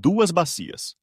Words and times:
duas 0.00 0.30
bacias. 0.30 0.96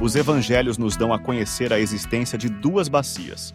Os 0.00 0.14
evangelhos 0.14 0.78
nos 0.78 0.96
dão 0.96 1.12
a 1.12 1.18
conhecer 1.18 1.72
a 1.72 1.80
existência 1.80 2.38
de 2.38 2.48
duas 2.48 2.88
bacias. 2.88 3.52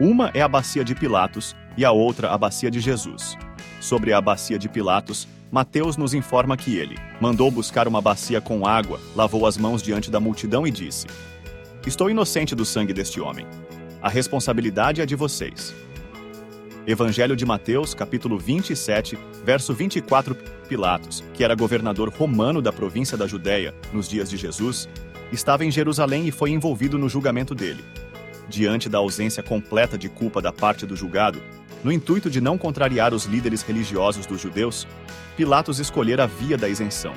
Uma 0.00 0.30
é 0.34 0.40
a 0.40 0.48
bacia 0.48 0.84
de 0.84 0.94
Pilatos 0.94 1.56
e 1.76 1.84
a 1.84 1.90
outra 1.90 2.30
a 2.30 2.38
bacia 2.38 2.70
de 2.70 2.78
Jesus. 2.78 3.36
Sobre 3.80 4.12
a 4.12 4.20
bacia 4.20 4.58
de 4.58 4.68
Pilatos, 4.68 5.26
Mateus 5.50 5.96
nos 5.96 6.14
informa 6.14 6.56
que 6.56 6.76
ele 6.76 6.96
mandou 7.20 7.50
buscar 7.50 7.88
uma 7.88 8.00
bacia 8.00 8.40
com 8.40 8.66
água, 8.66 9.00
lavou 9.16 9.46
as 9.46 9.56
mãos 9.56 9.82
diante 9.82 10.10
da 10.10 10.20
multidão 10.20 10.64
e 10.64 10.70
disse: 10.70 11.06
Estou 11.86 12.08
inocente 12.08 12.54
do 12.54 12.64
sangue 12.64 12.94
deste 12.94 13.20
homem. 13.20 13.46
A 14.00 14.08
responsabilidade 14.08 15.02
é 15.02 15.06
de 15.06 15.14
vocês. 15.14 15.74
Evangelho 16.86 17.36
de 17.36 17.44
Mateus, 17.44 17.92
capítulo 17.92 18.38
27, 18.38 19.18
verso 19.44 19.74
24. 19.74 20.34
Pilatos, 20.66 21.22
que 21.34 21.44
era 21.44 21.54
governador 21.54 22.08
romano 22.08 22.62
da 22.62 22.72
província 22.72 23.18
da 23.18 23.26
Judéia 23.26 23.74
nos 23.92 24.08
dias 24.08 24.30
de 24.30 24.38
Jesus, 24.38 24.88
estava 25.30 25.62
em 25.62 25.70
Jerusalém 25.70 26.26
e 26.26 26.30
foi 26.30 26.52
envolvido 26.52 26.98
no 26.98 27.06
julgamento 27.06 27.54
dele. 27.54 27.84
Diante 28.48 28.88
da 28.88 28.96
ausência 28.96 29.42
completa 29.42 29.98
de 29.98 30.08
culpa 30.08 30.40
da 30.40 30.50
parte 30.50 30.86
do 30.86 30.96
julgado, 30.96 31.42
no 31.84 31.92
intuito 31.92 32.30
de 32.30 32.40
não 32.40 32.56
contrariar 32.56 33.12
os 33.12 33.26
líderes 33.26 33.60
religiosos 33.60 34.24
dos 34.24 34.40
judeus, 34.40 34.86
Pilatos 35.36 35.78
escolhera 35.78 36.24
a 36.24 36.26
via 36.26 36.56
da 36.56 36.66
isenção. 36.66 37.12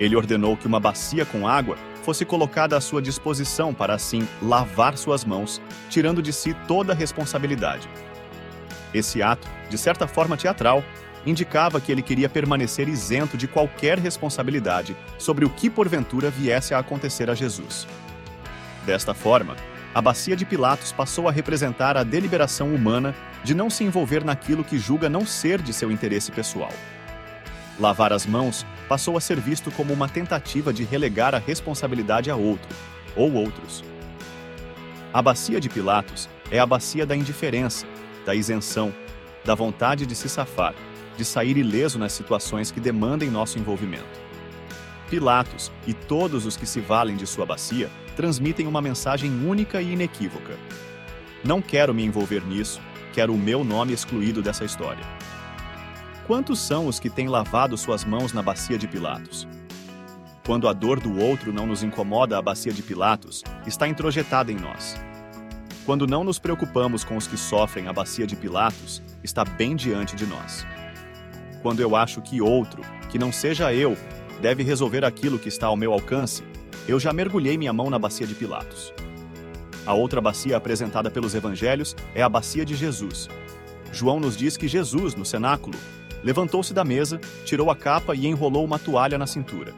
Ele 0.00 0.16
ordenou 0.16 0.56
que 0.56 0.66
uma 0.66 0.80
bacia 0.80 1.24
com 1.24 1.46
água 1.46 1.76
fosse 2.06 2.24
colocada 2.24 2.76
à 2.76 2.80
sua 2.80 3.02
disposição 3.02 3.74
para 3.74 3.92
assim 3.92 4.28
lavar 4.40 4.96
suas 4.96 5.24
mãos, 5.24 5.60
tirando 5.90 6.22
de 6.22 6.32
si 6.32 6.54
toda 6.68 6.92
a 6.92 6.96
responsabilidade. 6.96 7.88
Esse 8.94 9.20
ato, 9.24 9.48
de 9.68 9.76
certa 9.76 10.06
forma 10.06 10.36
teatral, 10.36 10.84
indicava 11.26 11.80
que 11.80 11.90
ele 11.90 12.02
queria 12.02 12.28
permanecer 12.28 12.88
isento 12.88 13.36
de 13.36 13.48
qualquer 13.48 13.98
responsabilidade 13.98 14.96
sobre 15.18 15.44
o 15.44 15.50
que 15.50 15.68
porventura 15.68 16.30
viesse 16.30 16.72
a 16.72 16.78
acontecer 16.78 17.28
a 17.28 17.34
Jesus. 17.34 17.88
Desta 18.86 19.12
forma, 19.12 19.56
a 19.92 20.00
bacia 20.00 20.36
de 20.36 20.44
Pilatos 20.44 20.92
passou 20.92 21.28
a 21.28 21.32
representar 21.32 21.96
a 21.96 22.04
deliberação 22.04 22.72
humana 22.72 23.16
de 23.42 23.52
não 23.52 23.68
se 23.68 23.82
envolver 23.82 24.24
naquilo 24.24 24.62
que 24.62 24.78
julga 24.78 25.08
não 25.08 25.26
ser 25.26 25.60
de 25.60 25.72
seu 25.72 25.90
interesse 25.90 26.30
pessoal. 26.30 26.72
Lavar 27.80 28.12
as 28.12 28.24
mãos 28.24 28.64
passou 28.88 29.16
a 29.16 29.20
ser 29.20 29.40
visto 29.40 29.70
como 29.70 29.92
uma 29.92 30.08
tentativa 30.08 30.72
de 30.72 30.84
relegar 30.84 31.34
a 31.34 31.38
responsabilidade 31.38 32.30
a 32.30 32.36
outro, 32.36 32.68
ou 33.14 33.32
outros. 33.32 33.84
A 35.12 35.22
bacia 35.22 35.60
de 35.60 35.68
Pilatos 35.68 36.28
é 36.50 36.58
a 36.58 36.66
bacia 36.66 37.06
da 37.06 37.16
indiferença, 37.16 37.86
da 38.24 38.34
isenção, 38.34 38.94
da 39.44 39.54
vontade 39.54 40.06
de 40.06 40.14
se 40.14 40.28
safar, 40.28 40.74
de 41.16 41.24
sair 41.24 41.56
ileso 41.56 41.98
nas 41.98 42.12
situações 42.12 42.70
que 42.70 42.80
demandem 42.80 43.30
nosso 43.30 43.58
envolvimento. 43.58 44.26
Pilatos 45.08 45.70
e 45.86 45.94
todos 45.94 46.44
os 46.46 46.56
que 46.56 46.66
se 46.66 46.80
valem 46.80 47.16
de 47.16 47.26
sua 47.26 47.46
bacia 47.46 47.88
transmitem 48.16 48.66
uma 48.66 48.82
mensagem 48.82 49.30
única 49.46 49.80
e 49.80 49.92
inequívoca. 49.92 50.58
Não 51.44 51.62
quero 51.62 51.94
me 51.94 52.04
envolver 52.04 52.44
nisso, 52.44 52.80
quero 53.12 53.32
o 53.32 53.38
meu 53.38 53.62
nome 53.62 53.92
excluído 53.92 54.42
dessa 54.42 54.64
história. 54.64 55.04
Quantos 56.26 56.58
são 56.58 56.86
os 56.86 56.98
que 56.98 57.08
têm 57.08 57.28
lavado 57.28 57.76
suas 57.76 58.04
mãos 58.04 58.32
na 58.32 58.42
bacia 58.42 58.76
de 58.76 58.88
Pilatos? 58.88 59.46
Quando 60.44 60.68
a 60.68 60.72
dor 60.72 61.00
do 61.00 61.18
outro 61.18 61.52
não 61.52 61.66
nos 61.66 61.82
incomoda, 61.82 62.38
a 62.38 62.42
bacia 62.42 62.72
de 62.72 62.82
Pilatos 62.82 63.42
está 63.66 63.86
introjetada 63.86 64.50
em 64.50 64.56
nós. 64.56 64.96
Quando 65.84 66.06
não 66.06 66.24
nos 66.24 66.38
preocupamos 66.38 67.04
com 67.04 67.16
os 67.16 67.26
que 67.26 67.36
sofrem, 67.36 67.86
a 67.86 67.92
bacia 67.92 68.26
de 68.26 68.34
Pilatos 68.34 69.02
está 69.22 69.44
bem 69.44 69.76
diante 69.76 70.16
de 70.16 70.26
nós 70.26 70.66
quando 71.66 71.80
eu 71.80 71.96
acho 71.96 72.22
que 72.22 72.40
outro, 72.40 72.80
que 73.10 73.18
não 73.18 73.32
seja 73.32 73.74
eu, 73.74 73.96
deve 74.40 74.62
resolver 74.62 75.04
aquilo 75.04 75.36
que 75.36 75.48
está 75.48 75.66
ao 75.66 75.76
meu 75.76 75.92
alcance, 75.92 76.44
eu 76.86 77.00
já 77.00 77.12
mergulhei 77.12 77.58
minha 77.58 77.72
mão 77.72 77.90
na 77.90 77.98
bacia 77.98 78.24
de 78.24 78.36
Pilatos. 78.36 78.94
A 79.84 79.92
outra 79.92 80.20
bacia 80.20 80.56
apresentada 80.56 81.10
pelos 81.10 81.34
evangelhos 81.34 81.96
é 82.14 82.22
a 82.22 82.28
bacia 82.28 82.64
de 82.64 82.76
Jesus. 82.76 83.28
João 83.90 84.20
nos 84.20 84.36
diz 84.36 84.56
que 84.56 84.68
Jesus, 84.68 85.16
no 85.16 85.24
cenáculo, 85.24 85.76
levantou-se 86.26 86.74
da 86.74 86.84
mesa, 86.84 87.20
tirou 87.44 87.70
a 87.70 87.76
capa 87.76 88.12
e 88.12 88.26
enrolou 88.26 88.64
uma 88.64 88.80
toalha 88.80 89.16
na 89.16 89.28
cintura. 89.28 89.72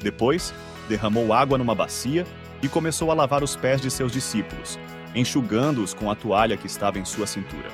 Depois, 0.00 0.54
derramou 0.88 1.32
água 1.32 1.58
numa 1.58 1.74
bacia 1.74 2.24
e 2.62 2.68
começou 2.68 3.10
a 3.10 3.14
lavar 3.14 3.42
os 3.42 3.56
pés 3.56 3.80
de 3.80 3.90
seus 3.90 4.12
discípulos, 4.12 4.78
enxugando-os 5.12 5.92
com 5.92 6.08
a 6.08 6.14
toalha 6.14 6.56
que 6.56 6.68
estava 6.68 7.00
em 7.00 7.04
sua 7.04 7.26
cintura. 7.26 7.68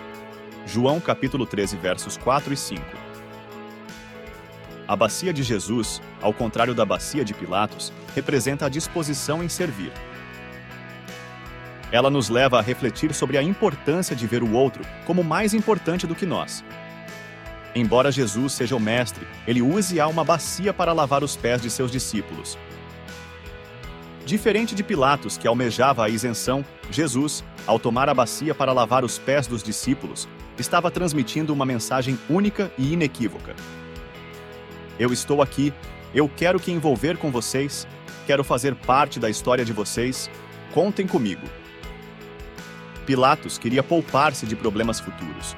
João 0.65 1.01
capítulo 1.01 1.45
13, 1.45 1.77
versos 1.77 2.17
4 2.17 2.55
e 2.55 2.57
5. 2.57 2.83
A 4.89 4.97
bacia 4.97 5.31
de 5.31 5.43
Jesus, 5.43 6.01
ao 6.23 6.33
contrário 6.33 6.75
da 6.75 6.87
bacia 6.87 7.23
de 7.23 7.35
Pilatos, 7.35 7.93
representa 8.15 8.65
a 8.65 8.71
disposição 8.71 9.45
em 9.45 9.51
servir. 9.51 9.93
Ela 11.91 12.09
nos 12.09 12.31
leva 12.31 12.59
a 12.59 12.63
refletir 12.63 13.13
sobre 13.13 13.37
a 13.37 13.43
importância 13.43 14.17
de 14.17 14.27
ver 14.27 14.43
o 14.43 14.53
outro 14.53 14.83
como 15.05 15.23
mais 15.23 15.53
importante 15.53 16.07
do 16.07 16.15
que 16.15 16.25
nós. 16.25 16.65
Embora 17.75 18.13
Jesus 18.13 18.53
seja 18.53 18.77
o 18.77 18.81
mestre, 18.81 19.27
ele 19.47 19.63
use-a 19.63 20.07
uma 20.07 20.23
bacia 20.23 20.75
para 20.75 20.93
lavar 20.93 21.25
os 21.25 21.37
pés 21.37 21.63
de 21.63 21.71
seus 21.71 21.91
discípulos. 21.91 22.59
Diferente 24.27 24.75
de 24.75 24.85
Pilatos, 24.85 25.39
que 25.39 25.49
almejava 25.49 26.05
a 26.05 26.09
isenção, 26.09 26.65
Jesus, 26.91 27.43
ao 27.67 27.79
tomar 27.79 28.09
a 28.09 28.15
bacia 28.15 28.55
para 28.55 28.73
lavar 28.73 29.05
os 29.05 29.19
pés 29.19 29.47
dos 29.47 29.63
discípulos, 29.63 30.29
estava 30.59 30.91
transmitindo 30.91 31.53
uma 31.53 31.65
mensagem 31.65 32.19
única 32.29 32.71
e 32.77 32.93
inequívoca. 32.93 33.57
Eu 34.99 35.13
estou 35.13 35.41
aqui, 35.41 35.73
eu 36.15 36.29
quero 36.29 36.61
que 36.61 36.71
envolver 36.71 37.17
com 37.17 37.31
vocês, 37.31 37.87
quero 38.27 38.45
fazer 38.45 38.75
parte 38.75 39.19
da 39.19 39.31
história 39.31 39.65
de 39.65 39.73
vocês, 39.73 40.31
contem 40.73 41.07
comigo. 41.07 41.47
Pilatos 43.07 43.59
queria 43.59 43.83
poupar-se 43.83 44.47
de 44.47 44.55
problemas 44.55 45.01
futuros. 45.01 45.57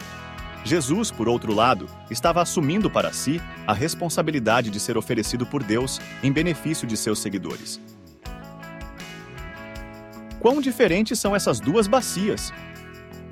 Jesus, 0.64 1.10
por 1.10 1.28
outro 1.28 1.52
lado, 1.52 1.86
estava 2.10 2.40
assumindo 2.40 2.90
para 2.90 3.12
si 3.12 3.40
a 3.66 3.74
responsabilidade 3.74 4.70
de 4.70 4.80
ser 4.80 4.96
oferecido 4.96 5.44
por 5.44 5.62
Deus 5.62 6.00
em 6.22 6.32
benefício 6.32 6.86
de 6.86 6.96
seus 6.96 7.18
seguidores. 7.18 7.78
Quão 10.40 10.60
diferentes 10.60 11.18
são 11.18 11.36
essas 11.36 11.60
duas 11.60 11.86
bacias? 11.86 12.52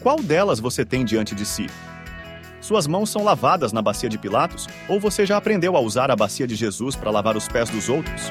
Qual 0.03 0.17
delas 0.17 0.61
você 0.61 0.85
tem 0.85 1.05
diante 1.05 1.35
de 1.35 1.47
si? 1.47 1.67
Suas 2.61 2.87
mãos 2.87 3.11
são 3.11 3.25
lavadas 3.25 3.73
na 3.73 3.83
bacia 3.83 4.09
de 4.09 4.19
Pilatos? 4.19 4.69
Ou 4.89 5.01
você 5.01 5.25
já 5.27 5.37
aprendeu 5.37 5.77
a 5.77 5.81
usar 5.81 6.11
a 6.11 6.17
bacia 6.17 6.47
de 6.47 6.55
Jesus 6.55 6.95
para 6.95 7.11
lavar 7.11 7.37
os 7.37 7.49
pés 7.49 7.69
dos 7.69 7.89
outros? 7.89 8.31